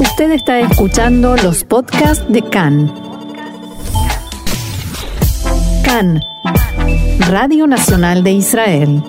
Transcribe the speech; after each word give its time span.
Usted 0.00 0.30
está 0.30 0.60
escuchando 0.60 1.36
los 1.36 1.64
podcasts 1.64 2.24
de 2.28 2.42
CAN. 2.42 2.92
CAN, 5.84 6.20
Radio 7.28 7.66
Nacional 7.66 8.22
de 8.22 8.32
Israel. 8.32 9.02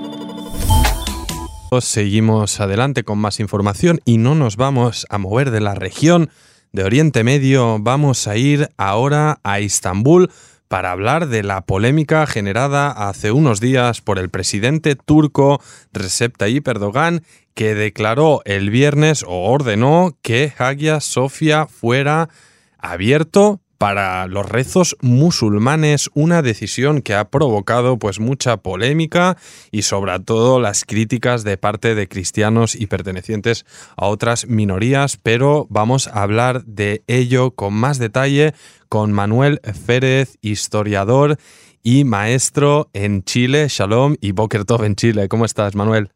Seguimos 1.80 2.60
adelante 2.60 3.04
con 3.04 3.20
más 3.20 3.40
información 3.40 4.02
y 4.04 4.18
no 4.18 4.34
nos 4.34 4.56
vamos 4.56 5.06
a 5.10 5.20
mover 5.20 5.52
de 5.52 5.62
la 5.62 5.76
región 5.76 6.32
de 6.72 6.84
Oriente 6.84 7.24
Medio. 7.24 7.78
Vamos 7.80 8.28
a 8.28 8.36
ir 8.36 8.70
ahora 8.78 9.40
a 9.44 9.60
Estambul 9.60 10.32
para 10.70 10.92
hablar 10.92 11.28
de 11.28 11.44
la 11.44 11.62
polémica 11.62 12.26
generada 12.28 12.92
hace 12.92 13.32
unos 13.32 13.60
días 13.60 14.02
por 14.02 14.20
el 14.20 14.30
presidente 14.30 14.96
turco 14.96 15.62
Recep 15.94 16.38
Tayyip 16.38 16.68
Erdogan, 16.68 17.24
que 17.60 17.76
declaró 17.76 18.42
el 18.46 18.70
viernes 18.70 19.26
o 19.28 19.52
ordenó 19.52 20.18
que 20.22 20.54
Hagia 20.58 21.02
Sofia 21.02 21.68
fuera 21.68 22.30
abierto 22.78 23.60
para 23.78 24.28
los 24.28 24.48
rezos 24.48 24.96
musulmanes, 25.02 26.10
una 26.14 26.42
decisión 26.42 27.02
que 27.02 27.16
ha 27.16 27.30
provocado 27.30 28.00
pues 28.00 28.22
mucha 28.22 28.56
polémica 28.56 29.36
y 29.72 29.82
sobre 29.82 30.18
todo 30.22 30.62
las 30.62 30.86
críticas 30.86 31.44
de 31.44 31.58
parte 31.58 31.96
de 31.96 32.08
cristianos 32.08 32.76
y 32.76 32.88
pertenecientes 32.88 33.66
a 33.98 34.08
otras 34.08 34.48
minorías, 34.48 35.20
pero 35.22 35.68
vamos 35.70 36.08
a 36.08 36.22
hablar 36.24 36.64
de 36.64 37.04
ello 37.08 37.52
con 37.52 37.74
más 37.74 38.00
detalle 38.00 38.54
con 38.88 39.12
Manuel 39.12 39.60
Férez, 39.86 40.38
historiador 40.40 41.38
y 41.84 42.06
maestro 42.06 42.90
en 42.94 43.22
Chile. 43.24 43.68
Shalom 43.68 44.16
y 44.22 44.32
Boker 44.32 44.64
Tov 44.64 44.86
en 44.86 44.96
Chile. 44.96 45.28
¿Cómo 45.28 45.44
estás, 45.44 45.76
Manuel? 45.76 46.10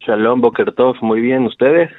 Shalom, 0.00 0.40
Boker 0.40 0.72
Tov. 0.72 0.96
Muy 1.02 1.20
bien, 1.20 1.44
¿ustedes? 1.44 1.90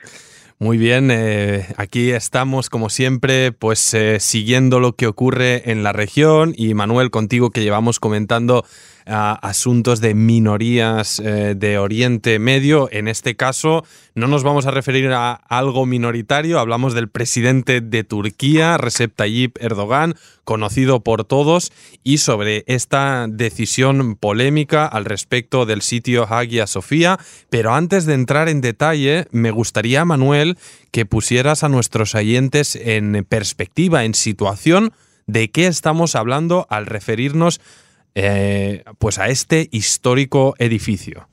Muy 0.59 0.77
bien, 0.77 1.09
eh, 1.11 1.65
aquí 1.77 2.11
estamos 2.11 2.69
como 2.69 2.89
siempre, 2.89 3.51
pues 3.51 3.93
eh, 3.93 4.21
siguiendo 4.21 4.79
lo 4.79 4.93
que 4.93 5.07
ocurre 5.07 5.69
en 5.69 5.83
la 5.83 5.91
región 5.91 6.53
y 6.55 6.73
Manuel, 6.73 7.11
contigo 7.11 7.49
que 7.49 7.63
llevamos 7.63 7.99
comentando 7.99 8.63
asuntos 9.05 9.99
de 9.99 10.13
minorías 10.13 11.19
eh, 11.19 11.55
de 11.55 11.77
Oriente 11.77 12.39
Medio. 12.39 12.87
En 12.91 13.07
este 13.07 13.35
caso, 13.35 13.83
no 14.15 14.27
nos 14.27 14.43
vamos 14.43 14.65
a 14.65 14.71
referir 14.71 15.11
a 15.11 15.33
algo 15.33 15.85
minoritario, 15.85 16.59
hablamos 16.59 16.93
del 16.93 17.09
presidente 17.09 17.81
de 17.81 18.03
Turquía, 18.03 18.77
Recep 18.77 19.13
Tayyip 19.13 19.57
Erdogan, 19.59 20.15
conocido 20.43 21.01
por 21.01 21.25
todos, 21.25 21.71
y 22.03 22.17
sobre 22.17 22.63
esta 22.67 23.27
decisión 23.29 24.15
polémica 24.15 24.85
al 24.85 25.05
respecto 25.05 25.65
del 25.65 25.81
sitio 25.81 26.23
Hagia 26.23 26.67
Sofía. 26.67 27.17
Pero 27.49 27.73
antes 27.73 28.05
de 28.05 28.13
entrar 28.13 28.49
en 28.49 28.61
detalle, 28.61 29.25
me 29.31 29.51
gustaría, 29.51 30.05
Manuel, 30.05 30.57
que 30.91 31.05
pusieras 31.05 31.63
a 31.63 31.69
nuestros 31.69 32.15
oyentes 32.15 32.75
en 32.75 33.25
perspectiva, 33.27 34.03
en 34.03 34.13
situación 34.13 34.91
de 35.27 35.49
qué 35.49 35.67
estamos 35.67 36.15
hablando 36.15 36.67
al 36.69 36.85
referirnos 36.85 37.61
eh, 38.15 38.83
pues 38.99 39.17
a 39.19 39.27
este 39.27 39.67
histórico 39.71 40.53
edificio? 40.59 41.27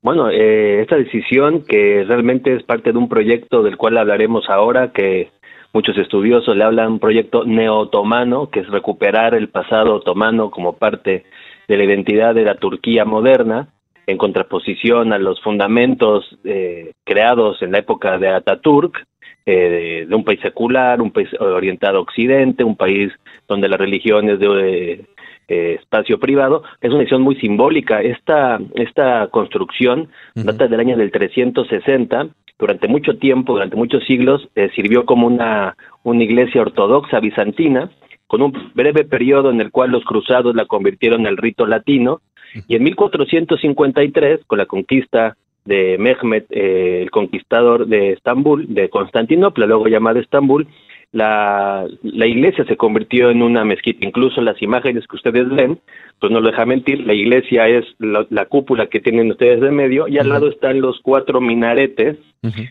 Bueno, 0.00 0.30
eh, 0.30 0.80
esta 0.80 0.96
decisión 0.96 1.64
que 1.64 2.04
realmente 2.06 2.54
es 2.54 2.62
parte 2.62 2.92
de 2.92 2.98
un 2.98 3.08
proyecto 3.08 3.62
del 3.62 3.76
cual 3.76 3.98
hablaremos 3.98 4.48
ahora, 4.48 4.92
que 4.92 5.30
muchos 5.72 5.96
estudiosos 5.98 6.56
le 6.56 6.64
hablan 6.64 6.92
un 6.92 6.98
proyecto 6.98 7.44
neo-otomano, 7.44 8.50
que 8.50 8.60
es 8.60 8.68
recuperar 8.68 9.34
el 9.34 9.48
pasado 9.48 9.96
otomano 9.96 10.50
como 10.50 10.74
parte 10.74 11.24
de 11.68 11.76
la 11.76 11.84
identidad 11.84 12.34
de 12.34 12.44
la 12.44 12.54
Turquía 12.56 13.04
moderna, 13.04 13.68
en 14.06 14.16
contraposición 14.16 15.12
a 15.12 15.18
los 15.18 15.40
fundamentos 15.42 16.24
eh, 16.42 16.92
creados 17.04 17.60
en 17.60 17.72
la 17.72 17.78
época 17.78 18.18
de 18.18 18.28
Ataturk, 18.28 19.04
eh, 19.44 20.06
de, 20.08 20.14
un 20.14 20.24
país 20.24 20.40
secular, 20.40 21.00
un 21.00 21.10
país 21.10 21.28
orientado 21.38 21.98
a 21.98 22.00
Occidente, 22.00 22.64
un 22.64 22.76
país 22.76 23.12
donde 23.46 23.68
la 23.68 23.76
religión 23.76 24.28
es 24.30 24.38
de 24.38 25.04
eh, 25.48 25.78
espacio 25.80 26.18
privado, 26.18 26.62
es 26.80 26.90
una 26.90 26.98
decisión 27.00 27.22
muy 27.22 27.36
simbólica. 27.36 28.00
Esta, 28.02 28.58
esta 28.74 29.26
construcción 29.28 30.08
data 30.34 30.68
del 30.68 30.80
año 30.80 30.96
del 30.96 31.10
360, 31.10 32.28
durante 32.58 32.88
mucho 32.88 33.16
tiempo, 33.18 33.52
durante 33.52 33.76
muchos 33.76 34.04
siglos, 34.04 34.48
eh, 34.54 34.70
sirvió 34.74 35.04
como 35.04 35.26
una, 35.26 35.76
una 36.02 36.24
iglesia 36.24 36.60
ortodoxa 36.60 37.20
bizantina, 37.20 37.90
con 38.26 38.42
un 38.42 38.52
breve 38.74 39.04
periodo 39.04 39.50
en 39.50 39.60
el 39.60 39.70
cual 39.70 39.90
los 39.90 40.04
cruzados 40.04 40.54
la 40.54 40.66
convirtieron 40.66 41.26
el 41.26 41.36
rito 41.36 41.66
latino, 41.66 42.20
y 42.66 42.76
en 42.76 42.82
1453, 42.82 44.40
con 44.46 44.58
la 44.58 44.66
conquista 44.66 45.36
de 45.64 45.98
Mehmet, 45.98 46.46
eh, 46.50 47.02
el 47.02 47.10
conquistador 47.10 47.86
de 47.86 48.12
Estambul, 48.12 48.74
de 48.74 48.88
Constantinopla, 48.88 49.66
luego 49.66 49.86
llamada 49.86 50.18
Estambul, 50.18 50.66
la, 51.12 51.86
la 52.02 52.26
iglesia 52.26 52.64
se 52.66 52.76
convirtió 52.76 53.30
en 53.30 53.42
una 53.42 53.64
mezquita. 53.64 54.04
Incluso 54.04 54.40
las 54.40 54.60
imágenes 54.60 55.06
que 55.06 55.16
ustedes 55.16 55.48
ven, 55.48 55.78
pues 56.20 56.32
no 56.32 56.40
lo 56.40 56.50
deja 56.50 56.66
mentir, 56.66 57.06
la 57.06 57.14
iglesia 57.14 57.68
es 57.68 57.84
la, 57.98 58.44
cúpula 58.46 58.88
que 58.88 59.00
tienen 59.00 59.30
ustedes 59.30 59.60
de 59.60 59.70
medio 59.70 60.08
y 60.08 60.18
al 60.18 60.28
lado 60.28 60.48
están 60.48 60.80
los 60.80 61.00
cuatro 61.00 61.40
minaretes 61.40 62.18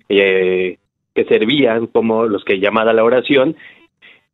eh, 0.09 0.77
que 1.15 1.25
servían 1.25 1.87
como 1.87 2.25
los 2.25 2.43
que 2.43 2.59
llamada 2.59 2.93
la 2.93 3.03
oración. 3.03 3.55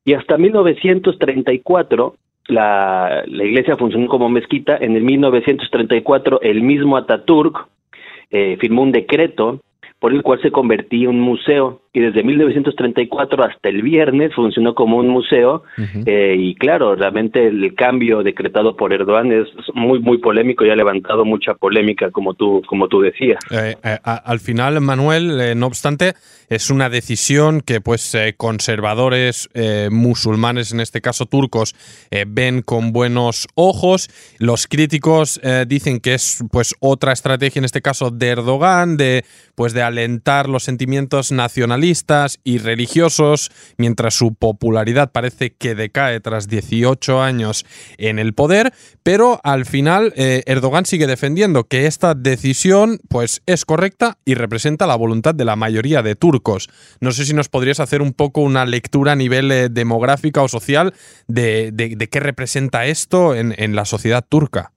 Y 0.06 0.14
hasta 0.14 0.38
1934 0.38 2.16
la, 2.48 3.24
la 3.26 3.44
iglesia 3.46 3.78
funcionó 3.78 4.08
como 4.08 4.28
mezquita. 4.28 4.78
En 4.78 4.98
el 4.98 5.04
1934 5.04 6.42
el 6.42 6.62
mismo 6.62 6.98
Ataturk 6.98 7.68
eh, 8.32 8.58
firmó 8.60 8.82
un 8.82 8.92
decreto 8.92 9.62
por 10.00 10.12
el 10.12 10.24
cual 10.24 10.42
se 10.42 10.52
convertía 10.52 11.04
en 11.04 11.16
un 11.16 11.22
museo 11.22 11.83
y 11.96 12.00
desde 12.00 12.24
1934 12.24 13.44
hasta 13.44 13.70
el 13.70 13.84
viernes 13.84 14.34
funcionó 14.34 14.74
como 14.74 14.98
un 14.98 15.10
museo 15.10 15.64
eh, 16.08 16.36
y 16.36 16.56
claro, 16.56 16.96
realmente 16.96 17.46
el 17.46 17.76
cambio 17.76 18.24
decretado 18.24 18.76
por 18.76 18.92
Erdogan 18.94 19.32
es 19.32 19.48
muy 19.76 20.00
muy 20.00 20.18
polémico 20.18 20.66
y 20.66 20.72
ha 20.72 20.76
levantado 20.76 21.24
mucha 21.24 21.54
polémica 21.54 22.10
como 22.10 22.34
tú 22.34 22.64
como 22.66 22.88
tú 22.88 23.02
decías. 23.02 23.40
Eh, 23.52 23.76
eh, 23.84 23.98
al 24.04 24.40
final, 24.40 24.82
Manuel, 24.82 25.60
no 25.60 25.68
obstante, 25.68 26.14
es 26.50 26.72
una 26.72 26.90
decisión 26.90 27.62
que 27.62 27.80
pues 27.80 28.18
conservadores 28.38 29.50
musulmanes, 29.92 30.74
en 30.74 30.80
este 30.80 31.00
caso 31.00 31.28
turcos, 31.28 31.76
ven 32.28 32.64
con 32.64 32.92
buenos 32.92 33.48
ojos. 33.54 34.10
Los 34.40 34.66
críticos 34.66 35.40
dicen 35.68 36.00
que 36.00 36.16
es 36.16 36.44
pues 36.52 36.74
otra 36.80 37.14
estrategia, 37.14 37.60
en 37.60 37.66
este 37.66 37.82
caso 37.82 38.10
de 38.10 38.30
Erdogan, 38.30 38.98
de 38.98 39.24
pues 39.56 39.74
de 39.74 39.84
alentar 39.84 40.50
los 40.50 40.64
sentimientos 40.64 41.32
nacionalistas 41.32 41.83
y 42.44 42.58
religiosos, 42.60 43.52
mientras 43.78 44.14
su 44.14 44.34
popularidad 44.34 45.12
parece 45.12 45.54
que 45.54 45.76
decae 45.76 46.20
tras 46.22 46.48
18 46.48 47.22
años 47.22 47.66
en 47.98 48.20
el 48.20 48.34
poder, 48.34 48.74
pero 49.04 49.42
al 49.44 49.66
final 49.66 50.14
eh, 50.16 50.44
Erdogan 50.46 50.86
sigue 50.86 51.08
defendiendo 51.08 51.66
que 51.66 51.86
esta 51.86 52.14
decisión 52.14 53.00
pues 53.10 53.42
es 53.46 53.66
correcta 53.66 54.18
y 54.26 54.36
representa 54.36 54.88
la 54.88 54.96
voluntad 54.96 55.36
de 55.36 55.46
la 55.46 55.56
mayoría 55.56 56.02
de 56.02 56.16
turcos. 56.16 56.70
No 57.02 57.12
sé 57.12 57.26
si 57.26 57.34
nos 57.34 57.50
podrías 57.50 57.80
hacer 57.80 58.02
un 58.02 58.14
poco 58.14 58.42
una 58.42 58.66
lectura 58.66 59.12
a 59.12 59.16
nivel 59.16 59.52
eh, 59.52 59.70
demográfica 59.70 60.42
o 60.42 60.48
social 60.48 60.94
de, 61.28 62.08
qué 62.10 62.20
representa 62.20 62.86
esto 62.86 63.36
en 63.36 63.76
la 63.76 63.86
sociedad 63.86 64.26
turca. 64.28 64.74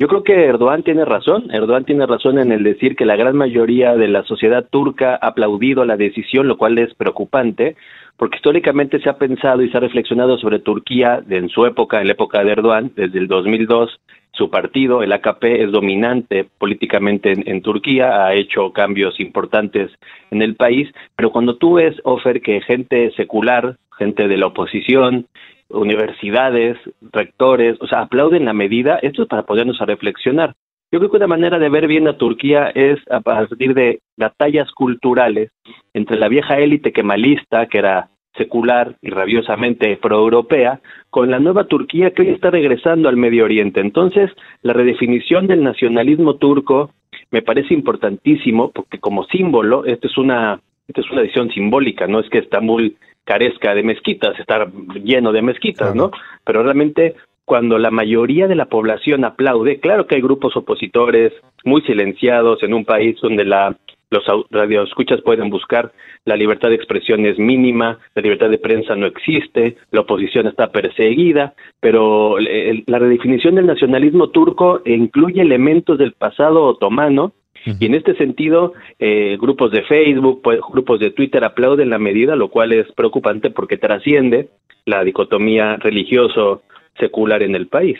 Yo 0.00 0.06
creo 0.06 0.22
que 0.22 0.44
Erdogan 0.44 0.84
tiene 0.84 1.04
razón. 1.04 1.50
Erdogan 1.52 1.84
tiene 1.84 2.06
razón 2.06 2.38
en 2.38 2.52
el 2.52 2.62
decir 2.62 2.94
que 2.94 3.04
la 3.04 3.16
gran 3.16 3.36
mayoría 3.36 3.96
de 3.96 4.06
la 4.06 4.22
sociedad 4.22 4.64
turca 4.70 5.18
ha 5.20 5.26
aplaudido 5.26 5.84
la 5.84 5.96
decisión, 5.96 6.46
lo 6.46 6.56
cual 6.56 6.78
es 6.78 6.94
preocupante, 6.94 7.74
porque 8.16 8.36
históricamente 8.36 9.00
se 9.00 9.10
ha 9.10 9.18
pensado 9.18 9.60
y 9.60 9.70
se 9.70 9.76
ha 9.76 9.80
reflexionado 9.80 10.38
sobre 10.38 10.60
Turquía 10.60 11.20
en 11.28 11.48
su 11.48 11.66
época, 11.66 12.00
en 12.00 12.06
la 12.06 12.12
época 12.12 12.44
de 12.44 12.52
Erdogan, 12.52 12.92
desde 12.94 13.18
el 13.18 13.26
2002. 13.26 13.98
Su 14.30 14.50
partido, 14.50 15.02
el 15.02 15.12
AKP, 15.12 15.64
es 15.64 15.72
dominante 15.72 16.46
políticamente 16.58 17.32
en, 17.32 17.60
Turquía, 17.60 18.24
ha 18.24 18.34
hecho 18.34 18.72
cambios 18.72 19.18
importantes 19.18 19.90
en 20.30 20.42
el 20.42 20.54
país, 20.54 20.88
pero 21.16 21.32
cuando 21.32 21.56
tú 21.56 21.74
ves, 21.74 21.96
Ofer, 22.04 22.40
que 22.40 22.60
gente 22.60 23.10
secular, 23.16 23.78
gente 23.98 24.28
de 24.28 24.36
la 24.36 24.46
oposición, 24.46 25.26
universidades, 25.70 26.78
rectores, 27.12 27.76
o 27.80 27.86
sea, 27.86 28.00
aplauden 28.00 28.44
la 28.44 28.52
medida, 28.52 28.98
esto 29.02 29.22
es 29.22 29.28
para 29.28 29.44
ponernos 29.44 29.80
a 29.80 29.86
reflexionar. 29.86 30.54
Yo 30.90 30.98
creo 30.98 31.10
que 31.10 31.18
una 31.18 31.26
manera 31.26 31.58
de 31.58 31.68
ver 31.68 31.86
bien 31.86 32.08
a 32.08 32.16
Turquía 32.16 32.70
es 32.74 32.98
a 33.10 33.20
partir 33.20 33.74
de 33.74 34.00
batallas 34.16 34.70
culturales 34.72 35.50
entre 35.92 36.16
la 36.16 36.28
vieja 36.28 36.58
élite 36.58 36.92
kemalista, 36.92 37.66
que 37.66 37.78
era 37.78 38.08
secular 38.38 38.96
y 39.02 39.10
rabiosamente 39.10 39.96
proeuropea, 39.96 40.80
con 41.10 41.30
la 41.30 41.40
nueva 41.40 41.64
Turquía 41.64 42.12
que 42.12 42.22
hoy 42.22 42.28
está 42.28 42.50
regresando 42.50 43.08
al 43.08 43.16
Medio 43.16 43.44
Oriente. 43.44 43.80
Entonces, 43.80 44.30
la 44.62 44.72
redefinición 44.72 45.46
del 45.46 45.62
nacionalismo 45.62 46.36
turco 46.36 46.92
me 47.30 47.42
parece 47.42 47.74
importantísimo 47.74 48.70
porque 48.70 48.98
como 48.98 49.24
símbolo, 49.24 49.84
esta 49.84 50.06
es 50.06 50.16
una, 50.16 50.60
esta 50.86 51.00
es 51.02 51.10
una 51.10 51.20
decisión 51.20 51.50
simbólica, 51.50 52.06
no 52.06 52.20
es 52.20 52.30
que 52.30 52.38
Estambul 52.38 52.96
carezca 53.28 53.74
de 53.74 53.82
mezquitas, 53.82 54.40
estar 54.40 54.72
lleno 55.04 55.32
de 55.32 55.42
mezquitas, 55.42 55.94
¿no? 55.94 56.10
Pero 56.44 56.62
realmente 56.62 57.14
cuando 57.44 57.76
la 57.76 57.90
mayoría 57.90 58.46
de 58.46 58.54
la 58.54 58.70
población 58.70 59.22
aplaude, 59.26 59.80
claro 59.80 60.06
que 60.06 60.14
hay 60.14 60.22
grupos 60.22 60.56
opositores 60.56 61.34
muy 61.62 61.82
silenciados 61.82 62.62
en 62.62 62.72
un 62.72 62.86
país 62.86 63.18
donde 63.20 63.44
la 63.44 63.76
los 64.10 64.24
radioescuchas 64.50 65.20
pueden 65.20 65.50
buscar 65.50 65.92
la 66.24 66.34
libertad 66.34 66.70
de 66.70 66.76
expresión 66.76 67.26
es 67.26 67.38
mínima, 67.38 67.98
la 68.14 68.22
libertad 68.22 68.48
de 68.48 68.56
prensa 68.56 68.96
no 68.96 69.04
existe, 69.04 69.76
la 69.90 70.00
oposición 70.00 70.46
está 70.46 70.72
perseguida, 70.72 71.52
pero 71.78 72.38
la 72.38 72.98
redefinición 72.98 73.56
del 73.56 73.66
nacionalismo 73.66 74.30
turco 74.30 74.80
incluye 74.86 75.42
elementos 75.42 75.98
del 75.98 76.12
pasado 76.12 76.64
otomano 76.64 77.34
y 77.64 77.86
en 77.86 77.94
este 77.94 78.14
sentido, 78.16 78.72
eh, 78.98 79.36
grupos 79.40 79.70
de 79.70 79.82
Facebook, 79.82 80.40
pues, 80.42 80.60
grupos 80.70 81.00
de 81.00 81.10
Twitter 81.10 81.44
aplauden 81.44 81.90
la 81.90 81.98
medida, 81.98 82.36
lo 82.36 82.50
cual 82.50 82.72
es 82.72 82.90
preocupante 82.92 83.50
porque 83.50 83.76
trasciende 83.76 84.48
la 84.84 85.04
dicotomía 85.04 85.76
religioso 85.76 86.62
secular 86.98 87.42
en 87.42 87.54
el 87.54 87.68
país. 87.68 87.98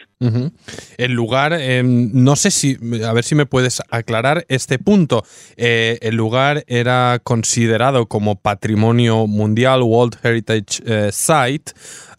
El 0.97 1.13
lugar, 1.13 1.53
em, 1.53 2.11
no 2.13 2.37
sé 2.37 2.51
si, 2.51 2.77
a 3.05 3.13
ver 3.13 3.25
si 3.25 3.35
me 3.35 3.47
puedes 3.47 3.81
aclarar 3.91 4.45
este 4.49 4.79
punto. 4.79 5.23
Eh, 5.57 5.99
el 6.03 6.17
lugar 6.17 6.65
era 6.67 7.21
considerado 7.23 8.07
como 8.07 8.37
patrimonio 8.37 9.27
mundial, 9.27 9.83
World 9.83 10.17
Heritage 10.23 10.83
eh, 10.87 11.11
Site. 11.13 11.73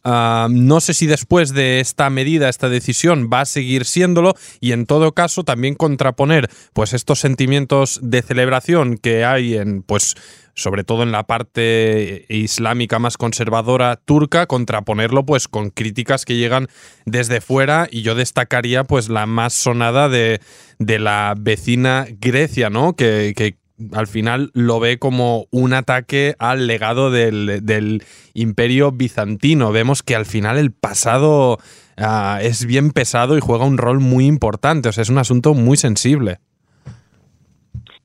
No 0.04 0.80
sé 0.82 0.94
si 0.94 1.08
después 1.08 1.54
de 1.54 1.80
esta 1.80 2.10
medida, 2.10 2.50
esta 2.50 2.70
decisión, 2.70 3.30
va 3.32 3.42
a 3.42 3.46
seguir 3.46 3.86
siéndolo 3.86 4.36
y 4.60 4.72
en 4.72 4.86
todo 4.86 5.14
caso 5.14 5.44
también 5.44 5.76
contraponer 5.76 6.50
pues 6.74 6.94
estos 6.94 7.20
sentimientos 7.20 8.00
de 8.02 8.22
celebración 8.22 8.98
que 8.98 9.26
hay 9.26 9.56
en 9.56 9.84
pues 9.84 10.16
sobre 10.60 10.84
todo 10.84 11.04
en 11.04 11.12
la 11.12 11.24
parte 11.24 12.26
islámica 12.28 13.00
más 13.00 13.18
conservadora 13.18 13.96
turca, 13.96 14.46
contraponerlo 14.46 15.26
pues 15.26 15.48
con 15.48 15.70
críticas 15.70 16.26
que 16.26 16.36
llegan 16.36 16.68
desde 17.06 17.42
fuera 17.42 17.88
y 17.90 18.02
yo 18.02 18.14
destacaría 18.14 18.84
pues 18.84 19.10
la 19.10 19.26
más 19.26 19.54
sonada 19.54 20.10
de, 20.10 20.42
de 20.78 21.00
la 21.00 21.34
vecina 21.40 22.08
Grecia, 22.20 22.70
¿no? 22.70 22.94
Que, 22.94 23.58
al 23.94 24.08
final 24.08 24.52
lo 24.54 24.80
ve 24.80 25.00
como 25.00 25.46
un 25.52 25.74
ataque 25.74 26.36
al 26.40 26.68
legado 26.68 27.12
del, 27.12 28.04
imperio 28.34 28.92
bizantino. 28.92 29.72
Vemos 29.72 30.04
que 30.04 30.16
al 30.16 30.26
final 30.26 30.58
el 30.58 30.72
pasado 30.72 31.58
ah, 31.98 32.40
es 32.42 32.66
bien 32.66 32.92
pesado 32.92 33.38
y 33.38 33.42
juega 33.42 33.66
un 33.66 33.78
rol 33.78 34.00
muy 34.00 34.26
importante, 34.26 34.90
o 34.90 34.92
sea, 34.92 35.02
es 35.02 35.10
un 35.10 35.18
asunto 35.18 35.54
muy 35.54 35.78
sensible. 35.78 36.38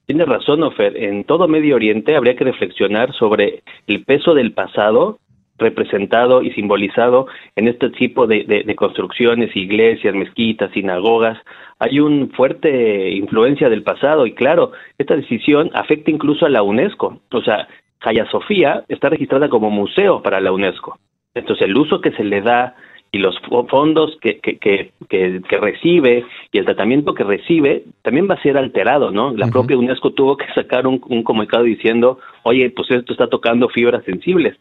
Tienes 0.06 0.28
razón, 0.28 0.62
Ofer. 0.62 0.96
En 0.96 1.24
todo 1.24 1.48
Medio 1.48 1.76
Oriente 1.76 2.14
habría 2.14 2.36
que 2.36 2.44
reflexionar 2.44 3.14
sobre 3.14 3.62
el 3.86 4.04
peso 4.04 4.34
del 4.34 4.52
pasado 4.52 5.18
representado 5.58 6.42
y 6.42 6.50
simbolizado 6.50 7.26
en 7.56 7.68
este 7.68 7.90
tipo 7.90 8.26
de, 8.26 8.74
construcciones, 8.76 9.54
iglesias, 9.56 10.14
mezquitas, 10.14 10.72
sinagogas. 10.72 11.38
Hay 11.84 12.00
una 12.00 12.26
fuerte 12.34 13.10
influencia 13.10 13.68
del 13.68 13.82
pasado 13.82 14.26
y 14.26 14.32
claro, 14.32 14.72
esta 14.96 15.16
decisión 15.16 15.70
afecta 15.74 16.10
incluso 16.10 16.46
a 16.46 16.48
la 16.48 16.62
UNESCO. 16.62 17.20
O 17.30 17.42
sea, 17.42 17.68
Hagia 18.00 18.24
Sofía 18.30 18.84
está 18.88 19.10
registrada 19.10 19.50
como 19.50 19.68
museo 19.70 20.22
para 20.22 20.40
la 20.40 20.50
UNESCO. 20.50 20.98
Entonces, 21.34 21.66
el 21.66 21.76
uso 21.76 22.00
que 22.00 22.12
se 22.12 22.24
le 22.24 22.40
da 22.40 22.74
y 23.12 23.18
los 23.18 23.38
fondos 23.68 24.16
que, 24.22 24.38
que, 24.40 24.58
que, 24.58 24.92
que, 25.08 25.58
recibe 25.58 26.24
y 26.50 26.58
el 26.58 26.64
tratamiento 26.64 27.12
que 27.14 27.22
recibe 27.22 27.84
también 28.02 28.28
va 28.28 28.34
a 28.34 28.42
ser 28.42 28.56
alterado, 28.56 29.10
¿no? 29.10 29.32
La 29.34 29.48
propia 29.48 29.76
UNESCO 29.76 30.14
tuvo 30.14 30.38
que 30.38 30.46
sacar 30.54 30.86
un, 30.86 30.98
comunicado 30.98 31.64
diciendo, 31.64 32.18
oye, 32.44 32.70
pues 32.70 32.90
esto 32.90 33.12
está 33.12 33.28
tocando 33.28 33.68
fibras 33.68 34.04
sensibles. 34.04 34.56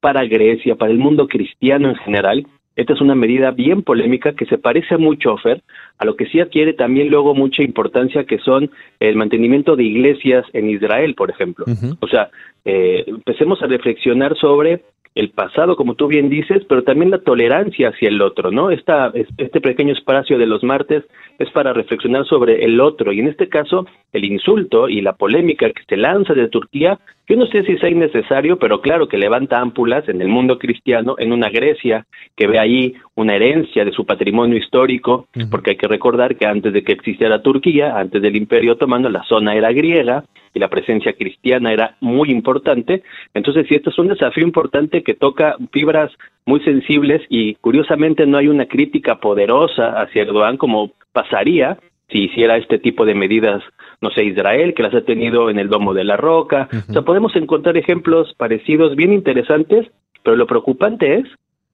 Para 0.00 0.24
Grecia, 0.24 0.76
para 0.76 0.92
el 0.92 0.98
mundo 0.98 1.26
cristiano 1.26 1.88
en 1.88 1.96
general, 1.96 2.46
esta 2.78 2.92
es 2.92 3.00
una 3.00 3.16
medida 3.16 3.50
bien 3.50 3.82
polémica 3.82 4.34
que 4.34 4.46
se 4.46 4.56
parece 4.56 4.98
mucho, 4.98 5.36
Fer, 5.38 5.62
a 5.98 6.04
lo 6.04 6.14
que 6.14 6.26
sí 6.26 6.38
adquiere 6.38 6.74
también 6.74 7.08
luego 7.08 7.34
mucha 7.34 7.64
importancia, 7.64 8.22
que 8.22 8.38
son 8.38 8.70
el 9.00 9.16
mantenimiento 9.16 9.74
de 9.74 9.82
iglesias 9.82 10.46
en 10.52 10.70
Israel, 10.70 11.16
por 11.16 11.28
ejemplo. 11.28 11.64
O 11.98 12.06
sea, 12.06 12.30
eh, 12.64 13.02
empecemos 13.08 13.60
a 13.64 13.66
reflexionar 13.66 14.36
sobre 14.36 14.82
el 15.18 15.30
pasado, 15.30 15.74
como 15.74 15.96
tú 15.96 16.06
bien 16.06 16.28
dices, 16.28 16.62
pero 16.68 16.84
también 16.84 17.10
la 17.10 17.18
tolerancia 17.18 17.88
hacia 17.88 18.08
el 18.08 18.22
otro, 18.22 18.52
¿no? 18.52 18.70
Esta, 18.70 19.12
este 19.36 19.60
pequeño 19.60 19.92
espacio 19.92 20.38
de 20.38 20.46
los 20.46 20.62
martes 20.62 21.02
es 21.40 21.50
para 21.50 21.72
reflexionar 21.72 22.24
sobre 22.24 22.64
el 22.64 22.80
otro, 22.80 23.12
y 23.12 23.18
en 23.18 23.26
este 23.26 23.48
caso, 23.48 23.84
el 24.12 24.24
insulto 24.24 24.88
y 24.88 25.00
la 25.00 25.14
polémica 25.14 25.70
que 25.70 25.82
se 25.88 25.96
lanza 25.96 26.34
de 26.34 26.46
Turquía, 26.46 27.00
yo 27.28 27.36
no 27.36 27.46
sé 27.46 27.64
si 27.64 27.72
es 27.72 27.82
innecesario, 27.82 28.60
pero 28.60 28.80
claro 28.80 29.08
que 29.08 29.18
levanta 29.18 29.60
ámpulas 29.60 30.08
en 30.08 30.22
el 30.22 30.28
mundo 30.28 30.56
cristiano, 30.56 31.16
en 31.18 31.32
una 31.32 31.50
Grecia 31.50 32.06
que 32.36 32.46
ve 32.46 32.60
ahí 32.60 32.94
una 33.16 33.34
herencia 33.34 33.84
de 33.84 33.90
su 33.90 34.06
patrimonio 34.06 34.56
histórico, 34.56 35.26
porque 35.50 35.70
hay 35.70 35.76
que 35.76 35.88
recordar 35.88 36.36
que 36.36 36.46
antes 36.46 36.72
de 36.72 36.84
que 36.84 36.92
existiera 36.92 37.42
Turquía, 37.42 37.98
antes 37.98 38.22
del 38.22 38.36
Imperio 38.36 38.74
Otomano, 38.74 39.08
la 39.08 39.24
zona 39.24 39.56
era 39.56 39.72
griega, 39.72 40.24
y 40.54 40.58
la 40.58 40.68
presencia 40.68 41.12
cristiana 41.12 41.72
era 41.72 41.96
muy 42.00 42.30
importante. 42.30 43.02
Entonces, 43.34 43.66
si 43.68 43.74
esto 43.74 43.90
es 43.90 43.98
un 43.98 44.08
desafío 44.08 44.44
importante 44.44 45.02
que 45.02 45.14
toca 45.14 45.56
fibras 45.72 46.12
muy 46.46 46.60
sensibles 46.60 47.22
y 47.28 47.54
curiosamente 47.56 48.26
no 48.26 48.38
hay 48.38 48.48
una 48.48 48.66
crítica 48.66 49.16
poderosa 49.16 50.00
hacia 50.00 50.22
Erdogan 50.22 50.56
como 50.56 50.92
pasaría 51.12 51.78
si 52.10 52.24
hiciera 52.24 52.56
este 52.56 52.78
tipo 52.78 53.04
de 53.04 53.14
medidas, 53.14 53.62
no 54.00 54.10
sé, 54.10 54.24
Israel, 54.24 54.74
que 54.74 54.82
las 54.82 54.94
ha 54.94 55.02
tenido 55.02 55.50
en 55.50 55.58
el 55.58 55.68
Domo 55.68 55.92
de 55.92 56.04
la 56.04 56.16
Roca. 56.16 56.68
O 56.88 56.92
sea, 56.92 57.02
podemos 57.02 57.36
encontrar 57.36 57.76
ejemplos 57.76 58.34
parecidos 58.36 58.96
bien 58.96 59.12
interesantes, 59.12 59.86
pero 60.22 60.36
lo 60.36 60.46
preocupante 60.46 61.16
es 61.16 61.26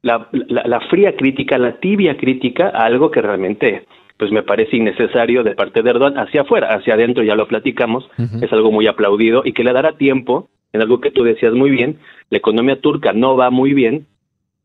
la, 0.03 0.29
la 0.33 0.81
fría 0.91 1.15
crítica, 1.17 1.57
la 1.57 1.79
tibia 1.79 2.17
crítica 2.17 2.69
a 2.69 2.85
algo 2.85 3.11
que 3.11 3.23
realmente 3.23 3.87
pues 4.19 4.31
me 4.31 4.43
parece 4.43 4.77
innecesario 4.77 5.43
de 5.43 5.55
parte 5.55 5.83
de 5.83 5.91
Erdogan 5.91 6.19
hacia 6.19 6.43
afuera, 6.43 6.75
hacia 6.75 6.95
adentro 6.95 7.25
ya 7.25 7.35
lo 7.35 7.49
platicamos, 7.49 8.09
es 8.41 8.53
algo 8.53 8.71
muy 8.71 8.87
aplaudido 8.87 9.43
y 9.45 9.53
que 9.53 9.65
le 9.65 9.73
dará 9.73 9.97
tiempo 9.97 10.49
en 10.73 10.83
algo 10.83 11.01
que 11.01 11.11
tú 11.11 11.23
decías 11.25 11.53
muy 11.53 11.71
bien, 11.71 11.99
la 12.31 12.39
economía 12.39 12.81
turca 12.81 13.13
no 13.13 13.37
va 13.37 13.51
muy 13.51 13.75
bien, 13.75 14.07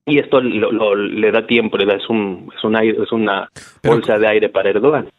y 0.09 0.19
esto 0.19 0.41
le 0.41 1.31
da 1.31 1.45
tiempo, 1.45 1.77
le 1.77 1.85
da, 1.85 1.93
es, 1.93 2.09
un, 2.09 2.49
es, 2.55 2.63
una, 2.63 2.83
es 2.83 3.11
una 3.11 3.49
bolsa 3.83 4.17
de 4.17 4.27
aire 4.27 4.49
para 4.49 4.69
Erdogan. 4.69 5.09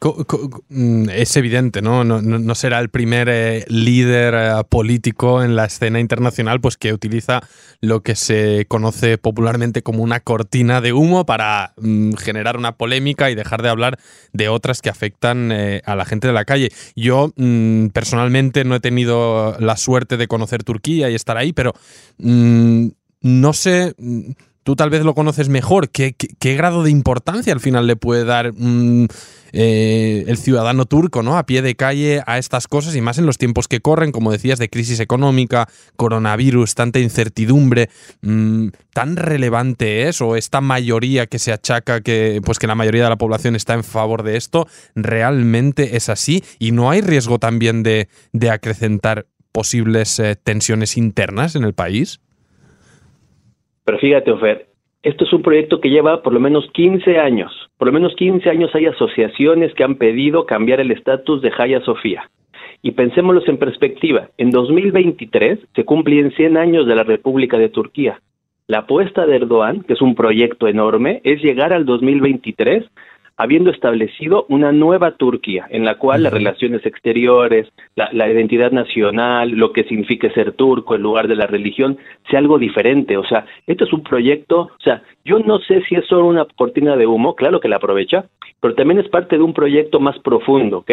Mm, 0.69 1.09
es 1.11 1.37
evidente, 1.37 1.83
¿no? 1.83 2.05
No, 2.05 2.21
no 2.21 2.55
será 2.55 2.81
el 2.81 2.89
primer 2.89 3.29
eh, 3.29 3.65
líder 3.69 4.35
eh, 4.35 4.63
político 4.69 5.43
en 5.43 5.57
la 5.57 5.67
escena 5.67 6.01
internacional 6.01 6.61
pues 6.61 6.77
que 6.77 6.93
utiliza 6.93 7.41
lo 7.81 8.01
que 8.01 8.17
se 8.17 8.67
conoce 8.69 9.19
popularmente 9.19 9.83
como 9.83 10.03
una 10.03 10.21
cortina 10.21 10.81
de 10.81 10.93
humo 10.93 11.25
para 11.25 11.73
mm, 11.77 12.15
generar 12.15 12.57
una 12.57 12.73
polémica 12.73 13.31
y 13.31 13.35
dejar 13.35 13.63
de 13.63 13.69
hablar 13.69 13.99
de 14.33 14.49
otras 14.49 14.83
que 14.83 14.91
afectan 14.91 15.53
eh, 15.53 15.83
a 15.85 15.95
la 15.95 16.05
gente 16.05 16.27
de 16.27 16.35
la 16.35 16.45
calle. 16.45 16.71
Yo 16.97 17.33
mm, 17.37 17.89
personalmente 17.89 18.65
no 18.65 18.75
he 18.75 18.81
tenido 18.81 19.57
la 19.59 19.77
suerte 19.77 20.17
de 20.17 20.27
conocer 20.27 20.65
Turquía 20.65 21.11
y 21.11 21.15
estar 21.15 21.37
ahí, 21.37 21.53
pero 21.53 21.73
no 22.19 23.53
sé 23.53 23.95
tú 24.63 24.77
tal 24.77 24.91
vez 24.91 25.05
lo 25.05 25.15
conoces 25.15 25.49
mejor, 25.49 25.91
¿qué, 25.91 26.15
grado 26.41 26.83
de 26.83 26.91
importancia 26.91 27.53
al 27.53 27.61
final 27.61 27.87
le 27.87 27.97
puede 27.97 28.25
dar 28.25 28.53
mm, 28.53 29.07
eh, 29.53 30.25
el 30.27 30.37
ciudadano 30.37 30.85
turco 30.85 31.23
¿no? 31.23 31.37
a 31.37 31.47
pie 31.47 31.63
de 31.63 31.75
calle 31.75 32.23
a 32.27 32.39
estas 32.39 32.69
cosas 32.69 32.95
y 32.95 33.01
más 33.01 33.19
en 33.19 33.27
los 33.27 33.39
tiempos 33.39 33.69
que 33.69 33.81
corren, 33.81 34.13
como 34.13 34.33
decías, 34.33 34.59
de 34.59 34.69
crisis 34.69 35.01
económica, 35.01 35.69
coronavirus, 35.97 36.75
tanta 36.75 36.99
incertidumbre, 36.99 37.91
mm, 38.23 38.69
tan 38.93 39.17
relevante 39.17 40.09
es 40.09 40.21
o 40.21 40.37
esta 40.37 40.61
mayoría 40.61 41.27
que 41.27 41.39
se 41.39 41.53
achaca 41.53 42.01
que, 42.01 42.41
pues 42.45 42.59
que 42.59 42.67
la 42.67 42.75
mayoría 42.75 43.05
de 43.05 43.11
la 43.11 43.19
población 43.19 43.57
está 43.57 43.75
en 43.75 43.85
favor 43.85 44.23
de 44.23 44.37
esto, 44.37 44.67
realmente 44.95 45.97
es 45.97 46.09
así 46.09 46.45
y 46.59 46.73
no 46.73 46.91
hay 46.91 47.01
riesgo 47.01 47.39
también 47.39 47.83
de, 47.83 48.09
de 48.33 48.51
acrecentar 48.51 49.27
posibles 49.53 50.19
eh, 50.19 50.37
tensiones 50.37 50.97
internas 50.97 51.57
en 51.57 51.65
el 51.65 51.75
país? 51.75 52.21
Pero 53.85 53.99
fíjate, 53.99 54.31
Ofer, 54.31 54.67
esto 55.03 55.25
es 55.25 55.33
un 55.33 55.43
proyecto 55.43 55.81
que 55.81 55.89
lleva 55.89 56.23
por 56.23 56.35
lo 56.35 56.41
menos 56.41 56.69
15 56.73 57.19
años. 57.19 57.53
Por 57.79 57.89
lo 57.89 57.93
menos 57.93 58.15
15 58.17 58.51
años 58.51 58.71
hay 58.75 58.87
asociaciones 58.87 59.73
que 59.75 59.85
han 59.85 59.95
pedido 59.95 60.45
cambiar 60.45 60.81
el 60.81 60.91
estatus 60.91 61.41
de 61.41 61.51
Jaya 61.51 61.81
Sofía. 61.83 62.29
Y 62.83 62.93
pensémoslos 62.93 63.49
en 63.49 63.59
perspectiva. 63.59 64.29
En 64.37 64.51
2023 64.51 65.59
se 65.75 65.85
cumplen 65.85 66.33
100 66.33 66.57
años 66.57 66.87
de 66.87 66.95
la 66.95 67.05
República 67.05 67.59
de 67.59 67.71
Turquía. 67.71 68.21
La 68.67 68.81
apuesta 68.81 69.27
de 69.27 69.37
Erdogan, 69.37 69.83
que 69.83 69.95
es 69.95 70.01
un 70.01 70.15
proyecto 70.15 70.69
enorme, 70.69 71.21
es 71.25 71.43
llegar 71.43 71.73
al 71.73 71.87
2023 71.87 72.85
habiendo 73.41 73.71
establecido 73.71 74.45
una 74.51 74.71
nueva 74.71 75.13
Turquía, 75.13 75.67
en 75.71 75.87
la 75.87 75.95
cual 75.95 76.25
las 76.25 76.33
relaciones 76.33 76.85
exteriores, 76.85 77.69
la, 77.97 78.31
identidad 78.31 78.71
nacional, 78.71 79.53
lo 79.53 79.73
que 79.73 79.85
significa 79.85 80.31
ser 80.35 80.53
turco 80.53 80.95
en 80.95 81.01
lugar 81.01 81.27
de 81.27 81.37
la 81.37 81.47
religión, 81.47 81.97
sea 82.29 82.39
algo 82.39 82.59
diferente. 82.59 83.17
O 83.17 83.25
sea, 83.25 83.47
esto 83.67 83.85
es 83.85 83.93
un 83.95 84.03
proyecto, 84.03 84.61
o 84.61 84.83
sea, 84.85 85.03
yo 85.25 85.39
no 85.39 85.59
sé 85.61 85.83
si 85.89 85.95
es 85.95 86.07
solo 86.07 86.27
una 86.27 86.45
cortina 86.45 86.97
de 86.97 87.07
humo, 87.07 87.35
claro 87.35 87.61
que 87.61 87.69
la 87.69 87.77
aprovecha, 87.77 88.27
pero 88.61 88.75
también 88.75 89.01
es 89.01 89.09
parte 89.09 89.39
de 89.39 89.43
un 89.43 89.55
proyecto 89.55 90.01
más 90.01 90.19
profundo, 90.19 90.79
¿ok? 90.79 90.91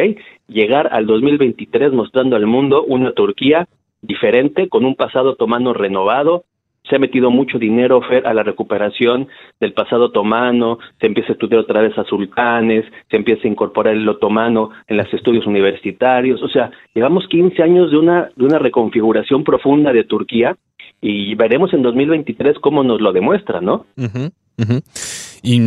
Llegar 0.48 0.88
al 0.94 1.06
2023 1.06 1.92
mostrando 1.92 2.38
al 2.38 2.46
mundo 2.46 2.86
una 2.86 3.12
Turquía 3.12 3.68
diferente, 4.01 4.70
con 4.70 4.86
un 4.86 4.96
pasado 4.96 5.32
otomano 5.32 5.74
renovado, 5.74 6.46
se 6.89 6.96
ha 6.96 7.00
metido 7.00 7.29
mucho 7.32 7.60
dinero 7.60 8.01
a 8.24 8.34
la 8.34 8.44
recuperación 8.44 9.27
del 9.60 9.74
pasado 9.74 10.06
otomano, 10.06 10.79
se 11.00 11.08
empieza 11.08 11.29
a 11.29 11.34
estudiar 11.34 11.62
otra 11.62 11.82
vez 11.82 11.98
a 11.98 12.03
sultanes, 12.03 12.86
se 13.10 13.17
empieza 13.17 13.48
a 13.48 13.51
incorporar 13.51 13.96
el 13.96 14.08
otomano 14.08 14.72
en 14.88 14.98
los 14.98 15.13
estudios 15.13 15.46
universitarios, 15.46 16.41
o 16.41 16.50
sea, 16.50 16.72
llevamos 16.94 17.27
15 17.27 17.62
años 17.62 17.91
de 17.91 17.98
una, 17.98 18.29
de 18.36 18.46
una 18.46 18.60
reconfiguración 18.60 19.44
profunda 19.44 19.91
de 19.91 20.03
Turquía 20.03 20.56
y 21.01 21.36
veremos 21.36 21.74
en 21.74 21.82
2023 21.84 22.58
cómo 22.60 22.84
nos 22.84 23.01
lo 23.01 23.12
demuestra, 23.12 23.62
¿no? 23.62 23.86
Y 25.41 25.60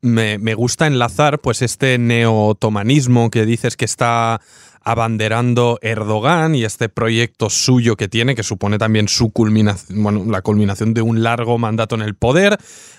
me, 0.00 0.38
me, 0.38 0.54
gusta 0.54 0.86
enlazar 0.86 1.38
pues 1.40 1.62
este 1.62 1.98
neo-otomanismo 1.98 3.30
que 3.30 3.44
dices 3.44 3.76
que 3.76 3.84
está 3.84 4.40
abanderando 4.88 5.78
Erdogan 5.82 6.54
y 6.54 6.64
este 6.64 6.88
proyecto 6.88 7.50
suyo 7.50 7.96
que 7.96 8.08
tiene, 8.08 8.34
que 8.34 8.42
supone 8.42 8.78
también 8.78 9.08
su 9.08 9.30
culminación, 9.30 10.02
bueno, 10.02 10.24
la 10.30 10.40
culminación 10.40 10.94
de 10.94 11.02
un 11.02 11.22
largo 11.22 11.58
mandato 11.58 11.94
en 11.94 12.00
el 12.00 12.14
poder, 12.14 12.56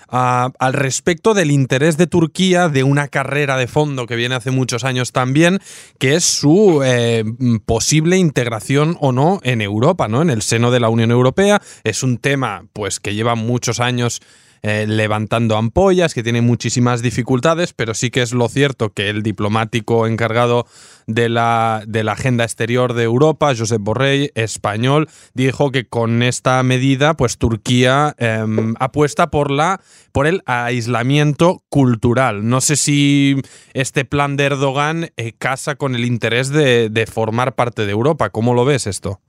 ah, 0.08 0.52
al 0.60 0.72
respecto 0.72 1.34
del 1.34 1.50
interés 1.50 1.96
de 1.96 2.06
Turquía 2.06 2.68
de 2.68 2.84
una 2.84 3.08
carrera 3.08 3.56
de 3.56 3.66
fondo 3.66 4.06
que 4.06 4.14
viene 4.14 4.36
hace 4.36 4.52
muchos 4.52 4.84
años 4.84 5.10
también, 5.10 5.58
que 5.98 6.14
es 6.14 6.24
su 6.24 6.80
eh, 6.84 7.24
posible 7.66 8.18
integración 8.18 8.96
o 9.00 9.10
no 9.10 9.40
en 9.42 9.60
Europa, 9.60 10.06
¿no? 10.06 10.22
En 10.22 10.30
el 10.30 10.42
seno 10.42 10.70
de 10.70 10.78
la 10.78 10.90
Unión 10.90 11.10
Europea. 11.10 11.60
Es 11.82 12.04
un 12.04 12.18
tema, 12.18 12.66
pues, 12.72 13.00
que 13.00 13.14
lleva 13.14 13.34
muchos 13.34 13.80
años 13.80 14.20
eh, 14.62 14.86
levantando 14.86 15.56
ampollas, 15.56 16.14
que 16.14 16.22
tiene 16.22 16.42
muchísimas 16.42 17.02
dificultades, 17.02 17.72
pero 17.72 17.94
sí 17.94 18.10
que 18.10 18.22
es 18.22 18.32
lo 18.32 18.48
cierto 18.48 18.90
que 18.90 19.08
el 19.08 19.22
diplomático 19.22 20.06
encargado 20.06 20.66
de 21.06 21.28
la, 21.28 21.82
de 21.86 22.04
la 22.04 22.12
agenda 22.12 22.44
exterior 22.44 22.94
de 22.94 23.04
Europa, 23.04 23.54
Josep 23.56 23.80
Borrell, 23.80 24.32
español, 24.34 25.08
dijo 25.34 25.70
que 25.70 25.86
con 25.86 26.22
esta 26.22 26.62
medida, 26.62 27.14
pues 27.14 27.38
Turquía 27.38 28.14
em, 28.18 28.74
apuesta 28.78 29.30
por 29.30 29.50
la 29.50 29.80
por 30.12 30.26
el 30.26 30.42
aislamiento 30.46 31.62
cultural. 31.68 32.48
No 32.48 32.60
sé 32.60 32.76
si 32.76 33.36
este 33.74 34.04
plan 34.04 34.36
de 34.36 34.44
Erdogan 34.44 35.10
eh, 35.16 35.32
casa 35.38 35.76
con 35.76 35.94
el 35.94 36.04
interés 36.04 36.50
de, 36.50 36.88
de 36.90 37.06
formar 37.06 37.54
parte 37.54 37.86
de 37.86 37.92
Europa. 37.92 38.30
¿Cómo 38.30 38.54
lo 38.54 38.64
ves 38.64 38.86
esto? 38.86 39.20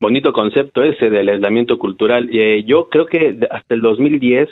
Bonito 0.00 0.32
concepto 0.32 0.82
ese 0.82 1.10
del 1.10 1.28
aislamiento 1.28 1.78
cultural. 1.78 2.28
Eh, 2.32 2.64
yo 2.64 2.88
creo 2.88 3.06
que 3.06 3.38
hasta 3.50 3.74
el 3.74 3.80
2010 3.80 4.48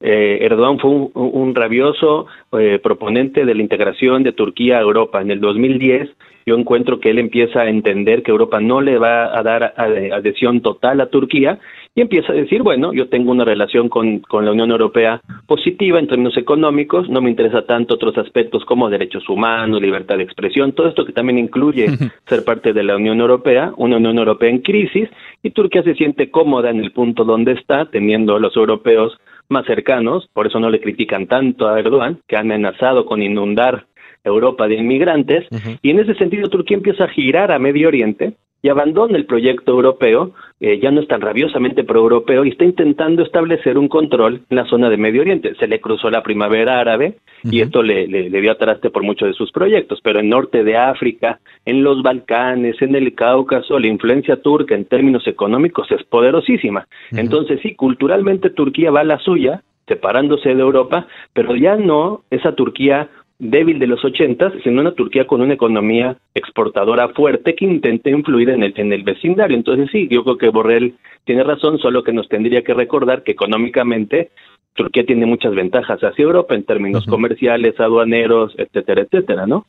eh, 0.00 0.38
Erdogan 0.42 0.78
fue 0.78 0.90
un, 0.90 1.54
rabioso 1.54 2.26
eh, 2.58 2.78
proponente 2.82 3.44
de 3.44 3.54
la 3.54 3.62
integración 3.62 4.22
de 4.22 4.32
Turquía 4.32 4.78
a 4.78 4.82
Europa. 4.82 5.22
En 5.22 5.30
el 5.30 5.40
2010 5.40 6.10
yo 6.46 6.56
encuentro 6.56 7.00
que 7.00 7.10
él 7.10 7.18
empieza 7.18 7.62
a 7.62 7.68
entender 7.70 8.22
que 8.22 8.30
Europa 8.30 8.60
no 8.60 8.82
le 8.82 8.98
va 8.98 9.36
a 9.38 9.42
dar 9.42 9.72
adhesión 9.78 10.60
total 10.60 11.00
a 11.00 11.06
Turquía 11.06 11.58
y 11.94 12.02
empieza 12.02 12.32
a 12.32 12.36
decir, 12.36 12.62
bueno, 12.62 12.92
yo 12.92 13.08
tengo 13.08 13.30
una 13.30 13.44
relación 13.44 13.88
con, 13.88 14.18
con 14.18 14.44
la 14.44 14.52
Unión 14.52 14.70
Europea 14.70 15.22
positiva 15.46 15.98
en 15.98 16.08
términos 16.08 16.36
económicos, 16.36 17.08
no 17.08 17.20
me 17.20 17.30
interesa 17.30 17.62
tanto 17.62 17.94
otros 17.94 18.16
aspectos 18.18 18.64
como 18.64 18.90
derechos 18.90 19.28
humanos, 19.28 19.80
libertad 19.80 20.16
de 20.16 20.24
expresión, 20.24 20.72
todo 20.72 20.88
esto 20.88 21.04
que 21.04 21.12
también 21.12 21.38
incluye 21.38 21.88
ser 22.26 22.44
parte 22.44 22.72
de 22.72 22.82
la 22.82 22.96
Unión 22.96 23.20
Europea, 23.20 23.72
una 23.76 23.96
Unión 23.96 24.18
Europea 24.18 24.50
en 24.50 24.60
crisis, 24.60 25.08
y 25.42 25.50
Turquía 25.50 25.82
se 25.82 25.94
siente 25.94 26.30
cómoda 26.30 26.70
en 26.70 26.80
el 26.80 26.92
punto 26.92 27.24
donde 27.24 27.52
está, 27.52 27.86
teniendo 27.86 28.36
a 28.36 28.40
los 28.40 28.56
europeos 28.56 29.18
más 29.48 29.66
cercanos, 29.66 30.28
por 30.32 30.46
eso 30.46 30.58
no 30.58 30.70
le 30.70 30.80
critican 30.80 31.26
tanto 31.26 31.68
a 31.68 31.78
Erdogan, 31.78 32.20
que 32.26 32.36
ha 32.36 32.40
amenazado 32.40 33.04
con 33.04 33.22
inundar 33.22 33.86
Europa 34.24 34.66
de 34.66 34.76
inmigrantes, 34.76 35.46
y 35.82 35.90
en 35.90 36.00
ese 36.00 36.14
sentido 36.14 36.48
Turquía 36.48 36.78
empieza 36.78 37.04
a 37.04 37.08
girar 37.08 37.52
a 37.52 37.58
Medio 37.58 37.88
Oriente 37.88 38.34
y 38.64 38.70
abandona 38.70 39.18
el 39.18 39.26
proyecto 39.26 39.72
europeo, 39.72 40.32
eh, 40.58 40.80
ya 40.80 40.90
no 40.90 41.02
es 41.02 41.06
tan 41.06 41.20
rabiosamente 41.20 41.84
pro-europeo 41.84 42.46
y 42.46 42.48
está 42.48 42.64
intentando 42.64 43.22
establecer 43.22 43.76
un 43.76 43.88
control 43.88 44.40
en 44.48 44.56
la 44.56 44.64
zona 44.64 44.88
de 44.88 44.96
Medio 44.96 45.20
Oriente. 45.20 45.54
Se 45.56 45.68
le 45.68 45.82
cruzó 45.82 46.08
la 46.08 46.22
primavera 46.22 46.80
árabe 46.80 47.18
y 47.42 47.60
esto 47.60 47.82
le, 47.82 48.06
le, 48.06 48.40
dio 48.40 48.50
a 48.50 48.54
traste 48.54 48.88
por 48.88 49.02
muchos 49.02 49.28
de 49.28 49.34
sus 49.34 49.52
proyectos, 49.52 50.00
pero 50.02 50.20
en 50.20 50.30
norte 50.30 50.64
de 50.64 50.78
África, 50.78 51.40
en 51.66 51.84
los 51.84 52.02
Balcanes, 52.02 52.80
en 52.80 52.94
el 52.94 53.14
Cáucaso, 53.14 53.78
la 53.78 53.86
influencia 53.86 54.36
turca 54.36 54.74
en 54.74 54.86
términos 54.86 55.26
económicos 55.26 55.92
es 55.92 56.02
poderosísima. 56.04 56.86
Entonces 57.12 57.60
sí, 57.60 57.74
culturalmente 57.74 58.48
Turquía 58.48 58.90
va 58.90 59.00
a 59.00 59.04
la 59.04 59.18
suya, 59.18 59.62
separándose 59.86 60.54
de 60.54 60.62
Europa, 60.62 61.06
pero 61.34 61.54
ya 61.54 61.76
no 61.76 62.22
esa 62.30 62.54
Turquía 62.54 63.10
débil 63.38 63.78
de 63.78 63.86
los 63.86 64.04
ochentas, 64.04 64.52
sino 64.62 64.80
una 64.80 64.92
Turquía 64.92 65.26
con 65.26 65.40
una 65.40 65.54
economía 65.54 66.16
exportadora 66.34 67.08
fuerte 67.08 67.54
que 67.54 67.64
intente 67.64 68.10
influir 68.10 68.50
en 68.50 68.62
el, 68.62 68.72
en 68.76 68.92
el 68.92 69.02
vecindario. 69.02 69.56
Entonces 69.56 69.88
sí, 69.90 70.08
yo 70.10 70.22
creo 70.22 70.38
que 70.38 70.48
Borrell 70.50 70.94
tiene 71.24 71.42
razón, 71.42 71.78
solo 71.78 72.04
que 72.04 72.12
nos 72.12 72.28
tendría 72.28 72.62
que 72.62 72.74
recordar 72.74 73.22
que 73.22 73.32
económicamente 73.32 74.30
Turquía 74.74 75.06
tiene 75.06 75.26
muchas 75.26 75.54
ventajas 75.54 76.00
hacia 76.00 76.22
Europa 76.22 76.54
en 76.54 76.64
términos 76.64 77.06
comerciales, 77.06 77.78
aduaneros, 77.78 78.52
etcétera, 78.58 79.02
etcétera, 79.02 79.46
¿no? 79.46 79.66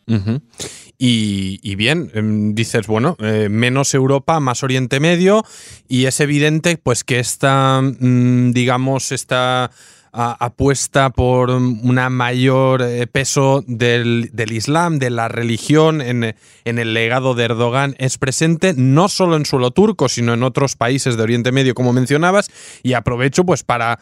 y, 0.98 1.76
bien, 1.76 2.10
em, 2.14 2.56
dices, 2.56 2.88
bueno, 2.88 3.16
eh, 3.20 3.48
menos 3.50 3.94
Europa, 3.94 4.40
más 4.40 4.64
Oriente 4.64 5.00
Medio, 5.00 5.44
y 5.88 6.06
es 6.06 6.20
evidente 6.20 6.78
pues 6.82 7.04
que 7.04 7.20
esta, 7.20 7.82
mm, 7.82 8.52
digamos, 8.52 9.12
esta 9.12 9.70
apuesta 10.16 11.10
por 11.10 11.50
un 11.50 11.96
mayor 12.12 12.82
eh, 12.82 13.06
peso 13.06 13.64
del, 13.68 14.32
Islam, 14.50 14.98
de 14.98 15.10
la 15.10 15.28
religión 15.28 16.02
en, 16.02 16.36
el 16.64 16.94
legado 16.94 17.34
de 17.34 17.44
Erdogan. 17.44 17.96
Es 17.98 18.18
presente 18.18 18.74
no 18.76 19.10
solo 19.10 19.36
en 19.36 19.46
suelo 19.46 19.72
turco, 19.72 20.08
sino 20.08 20.34
en 20.34 20.44
otros 20.44 20.76
países 20.78 21.18
de 21.18 21.24
Oriente 21.24 21.52
Medio, 21.52 21.76
como 21.76 21.92
mencionabas, 21.92 22.50
y 22.82 22.94
aprovecho 22.94 23.46
pues 23.46 23.64
para, 23.64 24.00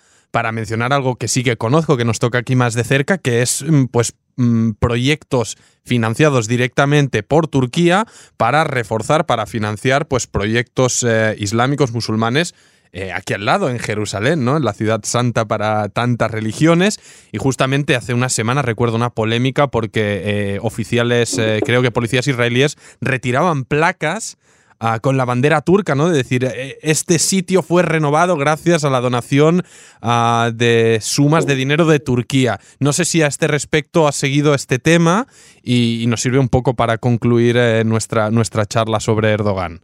mencionar 0.51 0.93
algo 0.93 1.15
que 1.15 1.27
sí 1.27 1.43
que 1.43 1.57
conozco, 1.57 1.97
que 1.97 2.05
nos 2.05 2.19
toca 2.19 2.37
aquí 2.37 2.55
más 2.55 2.75
de 2.75 2.83
cerca, 2.83 3.17
que 3.17 3.41
es 3.41 3.63
mm, 3.67 3.85
pues 3.85 4.13
mm, 4.35 4.71
proyectos 4.79 5.57
financiados 5.83 6.47
directamente 6.47 7.23
por 7.23 7.47
Turquía 7.47 8.05
para 8.37 8.63
reforzar, 8.63 9.25
para 9.25 9.47
financiar 9.47 10.07
pues 10.07 10.27
proyectos 10.27 11.03
eh, 11.03 11.35
islámicos 11.39 11.91
musulmanes 11.91 12.53
eh, 12.95 13.11
aquí 13.11 13.33
al 13.33 13.43
lado, 13.43 13.71
en 13.71 13.79
Jerusalén, 13.79 14.45
¿no? 14.45 14.55
En 14.55 14.63
la 14.63 14.73
ciudad 14.73 15.01
santa 15.03 15.45
para 15.45 15.89
tantas 15.89 16.29
religiones. 16.29 16.99
Y 17.31 17.39
justamente 17.39 17.95
hace 17.95 18.13
una 18.13 18.29
semana 18.29 18.61
recuerdo 18.61 18.95
una 18.95 19.09
polémica 19.09 19.67
porque 19.67 20.21
eh, 20.23 20.59
oficiales, 20.61 21.39
eh, 21.39 21.61
creo 21.65 21.81
que 21.81 21.89
policías 21.89 22.27
israelíes, 22.27 22.77
retiraban 23.01 23.65
placas 23.65 24.37
ah, 24.79 24.99
con 24.99 25.17
la 25.17 25.25
bandera 25.25 25.61
turca, 25.61 25.95
¿no? 25.95 26.07
De 26.07 26.15
decir, 26.15 26.47
este 26.83 27.17
sitio 27.17 27.63
fue 27.63 27.81
renovado 27.81 28.37
gracias 28.37 28.83
a 28.83 28.91
la 28.91 29.01
donación 29.01 29.63
ah, 30.03 30.51
de 30.53 30.99
sumas 31.01 31.47
de 31.47 31.55
dinero 31.55 31.87
de 31.87 31.99
Turquía. 31.99 32.59
No 32.79 32.93
sé 32.93 33.05
si 33.05 33.23
a 33.23 33.27
este 33.27 33.47
respecto 33.47 34.07
has 34.07 34.15
seguido 34.15 34.53
este 34.53 34.77
tema 34.77 35.25
y, 35.63 36.05
nos 36.07 36.21
sirve 36.21 36.37
un 36.37 36.49
poco 36.49 36.75
para 36.75 36.99
concluir 36.99 37.57
nuestra, 37.87 38.29
nuestra 38.29 38.67
charla 38.67 38.99
sobre 38.99 39.31
Erdogan. 39.31 39.81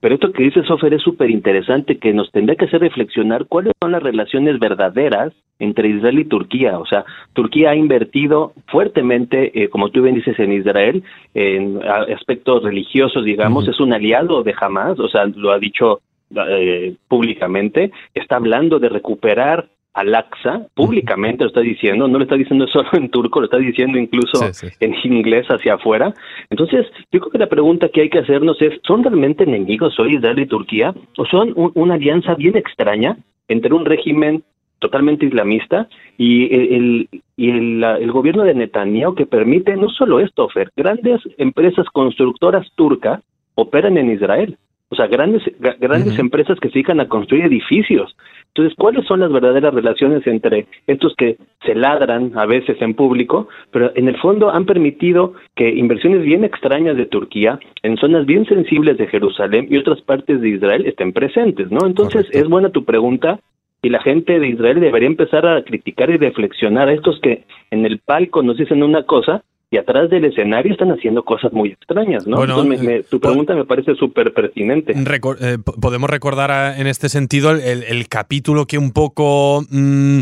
Pero 0.00 0.14
esto 0.14 0.32
que 0.32 0.44
dice 0.44 0.62
Sofer 0.62 0.94
es 0.94 1.02
súper 1.02 1.30
interesante, 1.30 1.98
que 1.98 2.12
nos 2.12 2.30
tendría 2.30 2.54
que 2.56 2.66
hacer 2.66 2.80
reflexionar 2.80 3.46
cuáles 3.46 3.72
son 3.82 3.90
las 3.90 4.02
relaciones 4.02 4.60
verdaderas 4.60 5.32
entre 5.58 5.88
Israel 5.88 6.20
y 6.20 6.24
Turquía. 6.26 6.78
O 6.78 6.86
sea, 6.86 7.04
Turquía 7.32 7.70
ha 7.70 7.76
invertido 7.76 8.52
fuertemente, 8.68 9.50
eh, 9.60 9.68
como 9.68 9.90
tú 9.90 10.02
bien 10.02 10.14
dices, 10.14 10.38
en 10.38 10.52
Israel, 10.52 11.02
en 11.34 11.80
aspectos 11.84 12.62
religiosos, 12.62 13.24
digamos, 13.24 13.66
es 13.66 13.80
un 13.80 13.92
aliado 13.92 14.44
de 14.44 14.54
Hamas, 14.60 15.00
o 15.00 15.08
sea, 15.08 15.26
lo 15.26 15.50
ha 15.50 15.58
dicho 15.58 16.00
eh, 16.36 16.94
públicamente, 17.08 17.90
está 18.14 18.36
hablando 18.36 18.78
de 18.78 18.88
recuperar 18.88 19.66
al-Aqsa, 19.94 20.66
públicamente 20.74 21.44
lo 21.44 21.48
está 21.48 21.60
diciendo, 21.60 22.08
no 22.08 22.18
lo 22.18 22.24
está 22.24 22.36
diciendo 22.36 22.66
solo 22.66 22.88
en 22.92 23.08
turco, 23.10 23.40
lo 23.40 23.46
está 23.46 23.58
diciendo 23.58 23.98
incluso 23.98 24.44
en 24.80 24.94
inglés 25.04 25.46
hacia 25.48 25.74
afuera. 25.74 26.12
Entonces, 26.50 26.86
yo 27.12 27.20
creo 27.20 27.30
que 27.30 27.38
la 27.38 27.48
pregunta 27.48 27.88
que 27.88 28.02
hay 28.02 28.10
que 28.10 28.18
hacernos 28.18 28.60
es, 28.60 28.80
¿son 28.86 29.04
realmente 29.04 29.44
enemigos 29.44 29.98
hoy 29.98 30.16
Israel 30.16 30.40
y 30.40 30.46
Turquía? 30.46 30.94
¿O 31.16 31.24
son 31.26 31.54
una 31.74 31.94
alianza 31.94 32.34
bien 32.34 32.56
extraña 32.56 33.16
entre 33.48 33.72
un 33.72 33.84
régimen 33.84 34.42
totalmente 34.80 35.26
islamista 35.26 35.88
y 36.18 36.54
el, 36.54 37.08
y 37.36 37.50
el, 37.50 37.82
el, 37.82 38.12
gobierno 38.12 38.42
de 38.42 38.54
Netanyahu 38.54 39.14
que 39.14 39.26
permite 39.26 39.76
no 39.76 39.88
solo 39.88 40.20
esto, 40.20 40.48
Fer, 40.48 40.70
grandes 40.76 41.22
empresas 41.38 41.86
constructoras 41.92 42.66
turcas 42.74 43.22
operan 43.54 43.96
en 43.96 44.10
Israel. 44.10 44.58
O 44.90 44.96
sea, 44.96 45.06
grandes, 45.06 45.42
grandes 45.80 46.18
empresas 46.18 46.58
que 46.60 46.68
se 46.68 46.74
dedican 46.74 47.00
a 47.00 47.08
construir 47.08 47.44
edificios. 47.44 48.14
Entonces, 48.48 48.76
¿cuáles 48.78 49.04
son 49.06 49.20
las 49.20 49.32
verdaderas 49.32 49.74
relaciones 49.74 50.24
entre 50.26 50.66
estos 50.86 51.14
que 51.16 51.38
se 51.64 51.74
ladran 51.74 52.32
a 52.36 52.46
veces 52.46 52.80
en 52.80 52.94
público, 52.94 53.48
pero 53.72 53.90
en 53.96 54.08
el 54.08 54.16
fondo 54.18 54.50
han 54.50 54.66
permitido 54.66 55.34
que 55.56 55.70
inversiones 55.70 56.22
bien 56.22 56.44
extrañas 56.44 56.96
de 56.96 57.06
Turquía 57.06 57.58
en 57.82 57.96
zonas 57.96 58.26
bien 58.26 58.46
sensibles 58.46 58.96
de 58.96 59.08
Jerusalén 59.08 59.66
y 59.70 59.78
otras 59.78 60.00
partes 60.02 60.40
de 60.40 60.50
Israel 60.50 60.86
estén 60.86 61.12
presentes, 61.12 61.70
¿no? 61.72 61.86
Entonces, 61.86 62.28
es 62.30 62.48
buena 62.48 62.68
tu 62.68 62.84
pregunta 62.84 63.40
y 63.82 63.90
la 63.90 64.00
gente 64.00 64.38
de 64.38 64.48
Israel 64.48 64.80
debería 64.80 65.08
empezar 65.08 65.46
a 65.46 65.62
criticar 65.62 66.10
y 66.10 66.16
reflexionar 66.16 66.88
a 66.88 66.92
estos 66.92 67.20
que 67.20 67.44
en 67.70 67.84
el 67.84 67.98
palco 67.98 68.42
nos 68.42 68.56
dicen 68.56 68.82
una 68.82 69.02
cosa 69.02 69.42
y 69.74 69.76
atrás 69.76 70.08
del 70.08 70.24
escenario 70.24 70.70
están 70.70 70.92
haciendo 70.92 71.24
cosas 71.24 71.52
muy 71.52 71.70
extrañas, 71.70 72.28
¿no? 72.28 72.36
Bueno, 72.36 72.62
Entonces, 72.62 73.08
tu 73.08 73.18
pregunta 73.18 73.56
me 73.56 73.64
parece 73.64 73.96
súper 73.96 74.32
pertinente. 74.32 74.92
Eh, 74.92 75.58
podemos 75.80 76.08
recordar 76.08 76.78
en 76.78 76.86
este 76.86 77.08
sentido 77.08 77.50
el, 77.50 78.08
capítulo 78.08 78.66
que 78.66 78.78
un 78.78 78.92
poco 78.92 79.64
mm, 79.68 80.20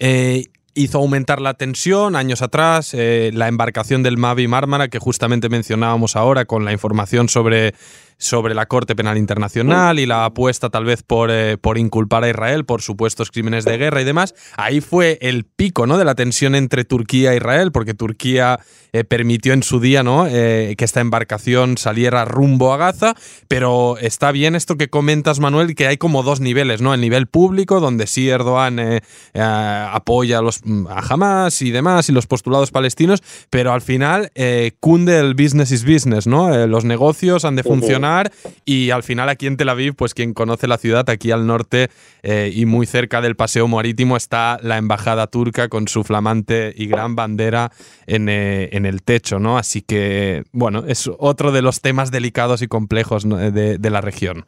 eh, 0.00 0.42
hizo 0.74 0.98
aumentar 0.98 1.40
la 1.40 1.54
tensión 1.54 2.16
años 2.16 2.42
atrás, 2.42 2.92
eh, 2.92 3.30
la 3.32 3.46
embarcación 3.46 4.02
del 4.02 4.16
Mavi 4.16 4.48
Mármara 4.48 4.88
que 4.88 4.98
justamente 4.98 5.48
mencionábamos 5.48 6.16
ahora 6.16 6.44
con 6.44 6.64
la 6.64 6.72
información 6.72 7.28
sobre 7.28 7.74
sobre 8.18 8.54
la 8.54 8.66
Corte 8.66 8.96
Penal 8.96 9.16
Internacional 9.16 10.00
y 10.00 10.06
la 10.06 10.24
apuesta 10.24 10.70
tal 10.70 10.84
vez 10.84 11.04
por, 11.04 11.30
eh, 11.30 11.56
por 11.56 11.78
inculpar 11.78 12.24
a 12.24 12.28
Israel 12.28 12.64
por 12.64 12.82
supuestos 12.82 13.30
crímenes 13.30 13.64
de 13.64 13.78
guerra 13.78 14.02
y 14.02 14.04
demás. 14.04 14.34
Ahí 14.56 14.80
fue 14.80 15.18
el 15.22 15.44
pico 15.44 15.86
¿no? 15.86 15.98
de 15.98 16.04
la 16.04 16.16
tensión 16.16 16.56
entre 16.56 16.84
Turquía 16.84 17.32
e 17.32 17.36
Israel, 17.36 17.70
porque 17.70 17.94
Turquía 17.94 18.58
eh, 18.92 19.04
permitió 19.04 19.52
en 19.52 19.62
su 19.62 19.78
día 19.78 20.02
¿no? 20.02 20.26
Eh, 20.26 20.74
que 20.76 20.84
esta 20.84 21.00
embarcación 21.00 21.78
saliera 21.78 22.24
rumbo 22.24 22.72
a 22.72 22.76
Gaza, 22.76 23.14
pero 23.46 23.96
está 23.98 24.32
bien 24.32 24.56
esto 24.56 24.76
que 24.76 24.88
comentas, 24.88 25.38
Manuel, 25.38 25.76
que 25.76 25.86
hay 25.86 25.96
como 25.96 26.24
dos 26.24 26.40
niveles, 26.40 26.80
¿no? 26.82 26.94
El 26.94 27.00
nivel 27.00 27.28
público, 27.28 27.78
donde 27.78 28.08
sí 28.08 28.28
Erdogan 28.28 28.78
apoya 29.34 30.38
a, 30.38 30.42
los, 30.42 30.62
a 30.88 31.00
Hamas 31.08 31.62
y 31.62 31.70
demás, 31.70 32.08
y 32.08 32.12
los 32.12 32.26
postulados 32.26 32.72
palestinos, 32.72 33.22
pero 33.50 33.72
al 33.72 33.80
final 33.80 34.32
cunde 34.80 35.18
el 35.20 35.34
business 35.34 35.70
is 35.70 35.84
business, 35.84 36.26
¿no? 36.26 36.66
los 36.66 36.84
negocios 36.84 37.44
han 37.44 37.56
de 37.56 37.62
funcionar 37.62 38.07
y 38.64 38.90
al 38.90 39.02
final 39.02 39.28
aquí 39.28 39.46
en 39.46 39.56
Tel 39.56 39.68
Aviv, 39.68 39.94
pues 39.94 40.14
quien 40.14 40.34
conoce 40.34 40.66
la 40.66 40.78
ciudad, 40.78 41.08
aquí 41.10 41.30
al 41.30 41.46
norte 41.46 41.90
eh, 42.22 42.52
y 42.54 42.66
muy 42.66 42.86
cerca 42.86 43.20
del 43.20 43.36
paseo 43.36 43.68
marítimo 43.68 44.16
está 44.16 44.58
la 44.62 44.76
embajada 44.76 45.26
turca 45.26 45.68
con 45.68 45.88
su 45.88 46.04
flamante 46.04 46.72
y 46.76 46.86
gran 46.86 47.16
bandera 47.16 47.72
en, 48.06 48.28
eh, 48.28 48.68
el 48.72 49.02
techo, 49.02 49.38
¿no? 49.38 49.58
Así 49.58 49.82
que, 49.82 50.44
bueno, 50.52 50.84
es 50.86 51.10
otro 51.18 51.52
de 51.52 51.62
los 51.62 51.80
temas 51.80 52.10
delicados 52.10 52.62
y 52.62 52.68
complejos 52.68 53.28
de, 53.28 53.78
de 53.78 53.90
la 53.90 54.00
región. 54.00 54.44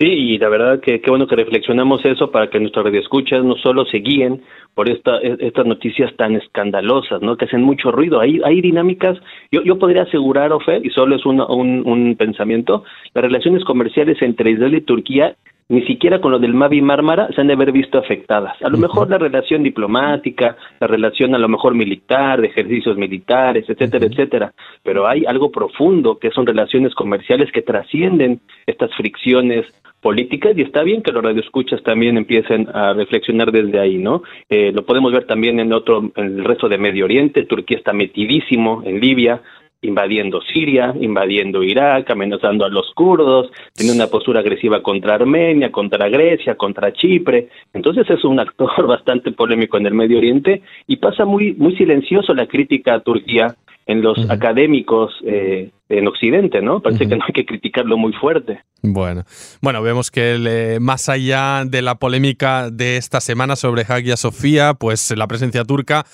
Sí, 0.00 0.06
y 0.06 0.38
la 0.38 0.48
verdad 0.48 0.80
que 0.80 1.02
qué 1.02 1.10
bueno 1.10 1.26
que 1.26 1.36
reflexionamos 1.36 2.02
eso 2.06 2.30
para 2.30 2.48
que 2.48 2.58
nuestros 2.58 2.86
radioescuchas 2.86 3.44
no 3.44 3.56
solo 3.56 3.84
se 3.84 3.98
guíen 3.98 4.40
por 4.74 4.88
esta, 4.88 5.18
e, 5.18 5.36
estas 5.40 5.66
noticias 5.66 6.10
tan 6.16 6.36
escandalosas, 6.36 7.20
¿no? 7.20 7.36
Que 7.36 7.44
hacen 7.44 7.62
mucho 7.62 7.92
ruido. 7.92 8.18
Hay, 8.18 8.40
hay 8.42 8.62
dinámicas, 8.62 9.18
yo, 9.52 9.62
yo 9.62 9.78
podría 9.78 10.04
asegurar, 10.04 10.54
Ofer, 10.54 10.86
y 10.86 10.88
solo 10.88 11.16
es 11.16 11.26
un, 11.26 11.42
un, 11.42 11.86
un 11.86 12.16
pensamiento, 12.16 12.82
las 13.12 13.24
relaciones 13.24 13.62
comerciales 13.62 14.16
entre 14.22 14.52
Israel 14.52 14.76
y 14.76 14.80
Turquía 14.80 15.36
ni 15.70 15.82
siquiera 15.86 16.20
con 16.20 16.32
lo 16.32 16.40
del 16.40 16.52
Mavi 16.52 16.82
Mármara 16.82 17.28
se 17.32 17.40
han 17.40 17.46
de 17.46 17.52
haber 17.52 17.70
visto 17.70 17.96
afectadas. 17.96 18.60
A 18.60 18.68
lo 18.68 18.76
mejor 18.76 19.08
la 19.08 19.18
relación 19.18 19.62
diplomática, 19.62 20.56
la 20.80 20.88
relación 20.88 21.32
a 21.36 21.38
lo 21.38 21.48
mejor 21.48 21.76
militar, 21.76 22.40
de 22.40 22.48
ejercicios 22.48 22.96
militares, 22.96 23.64
etcétera, 23.68 24.06
etcétera. 24.06 24.52
Pero 24.82 25.06
hay 25.06 25.24
algo 25.26 25.52
profundo 25.52 26.18
que 26.18 26.32
son 26.32 26.44
relaciones 26.44 26.92
comerciales 26.92 27.52
que 27.52 27.62
trascienden 27.62 28.40
estas 28.66 28.92
fricciones 28.96 29.64
políticas 30.00 30.58
y 30.58 30.62
está 30.62 30.82
bien 30.82 31.02
que 31.02 31.12
los 31.12 31.22
radioescuchas 31.22 31.82
también 31.84 32.16
empiecen 32.16 32.68
a 32.74 32.92
reflexionar 32.92 33.52
desde 33.52 33.78
ahí, 33.78 33.96
¿no? 33.96 34.24
Eh, 34.48 34.72
lo 34.74 34.84
podemos 34.84 35.12
ver 35.12 35.24
también 35.24 35.60
en 35.60 35.72
otro, 35.72 36.10
en 36.16 36.38
el 36.38 36.44
resto 36.44 36.68
de 36.68 36.78
Medio 36.78 37.04
Oriente, 37.04 37.44
Turquía 37.44 37.78
está 37.78 37.92
metidísimo 37.92 38.82
en 38.84 38.98
Libia, 38.98 39.40
invadiendo 39.82 40.40
Siria, 40.42 40.94
invadiendo 41.00 41.62
Irak, 41.62 42.10
amenazando 42.10 42.64
a 42.64 42.68
los 42.68 42.92
kurdos, 42.94 43.50
tiene 43.74 43.92
una 43.92 44.08
postura 44.08 44.40
agresiva 44.40 44.82
contra 44.82 45.14
Armenia, 45.14 45.72
contra 45.72 46.08
Grecia, 46.08 46.54
contra 46.56 46.92
Chipre. 46.92 47.48
Entonces 47.72 48.08
es 48.10 48.24
un 48.24 48.40
actor 48.40 48.86
bastante 48.86 49.32
polémico 49.32 49.78
en 49.78 49.86
el 49.86 49.94
Medio 49.94 50.18
Oriente 50.18 50.62
y 50.86 50.96
pasa 50.96 51.24
muy 51.24 51.54
muy 51.54 51.76
silencioso 51.76 52.34
la 52.34 52.46
crítica 52.46 52.94
a 52.94 53.00
Turquía 53.00 53.56
en 53.86 54.02
los 54.02 54.30
académicos 54.30 55.12
eh, 55.24 55.70
en 55.88 56.06
Occidente, 56.06 56.62
¿no? 56.62 56.80
Parece 56.80 57.08
que 57.08 57.16
no 57.16 57.24
hay 57.26 57.32
que 57.32 57.44
criticarlo 57.44 57.96
muy 57.96 58.12
fuerte. 58.12 58.60
Bueno, 58.82 59.24
bueno, 59.60 59.82
vemos 59.82 60.12
que 60.12 60.36
eh, 60.46 60.78
más 60.80 61.08
allá 61.08 61.64
de 61.66 61.82
la 61.82 61.96
polémica 61.96 62.70
de 62.70 62.96
esta 62.96 63.20
semana 63.20 63.56
sobre 63.56 63.82
Hagia 63.82 64.16
Sofía, 64.16 64.74
pues 64.74 65.10
la 65.16 65.26
presencia 65.26 65.64
turca 65.64 66.04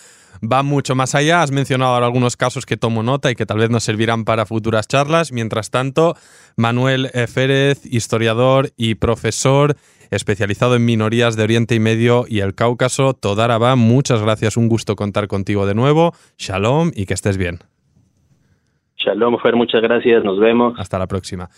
va 0.42 0.62
mucho 0.62 0.94
más 0.94 1.14
allá. 1.14 1.42
Has 1.42 1.50
mencionado 1.50 1.94
ahora 1.94 2.06
algunos 2.06 2.36
casos 2.36 2.66
que 2.66 2.76
tomo 2.76 3.02
nota 3.02 3.30
y 3.30 3.34
que 3.34 3.46
tal 3.46 3.58
vez 3.58 3.70
nos 3.70 3.84
servirán 3.84 4.24
para 4.24 4.46
futuras 4.46 4.88
charlas. 4.88 5.32
Mientras 5.32 5.70
tanto, 5.70 6.14
Manuel 6.56 7.08
Férez, 7.28 7.84
historiador 7.86 8.70
y 8.76 8.96
profesor 8.96 9.76
especializado 10.10 10.76
en 10.76 10.84
minorías 10.84 11.36
de 11.36 11.42
Oriente 11.42 11.74
y 11.74 11.80
Medio 11.80 12.24
y 12.28 12.40
el 12.40 12.54
Cáucaso. 12.54 13.14
Todaraba, 13.14 13.76
muchas 13.76 14.22
gracias, 14.22 14.56
un 14.56 14.68
gusto 14.68 14.96
contar 14.96 15.28
contigo 15.28 15.66
de 15.66 15.74
nuevo. 15.74 16.12
Shalom 16.38 16.90
y 16.94 17.06
que 17.06 17.14
estés 17.14 17.36
bien. 17.36 17.58
Shalom, 18.96 19.38
Fer, 19.38 19.54
muchas 19.54 19.82
gracias, 19.82 20.24
nos 20.24 20.40
vemos. 20.40 20.74
Hasta 20.78 20.98
la 20.98 21.06
próxima. 21.06 21.48